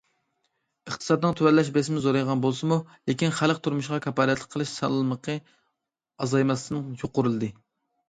ئىقتىسادنىڭ 0.91 1.35
تۆۋەنلەش 1.41 1.69
بېسىمى 1.75 2.01
زورايغان 2.07 2.41
بولسىمۇ، 2.47 2.79
لېكىن 3.11 3.37
خەلق 3.43 3.63
تۇرمۇشىغا 3.69 4.03
كاپالەتلىك 4.09 4.53
قىلىش 4.57 4.75
سالمىقى 4.81 5.39
ئازايماستىن 5.53 6.85
يۇقىرىلىدى. 7.07 7.57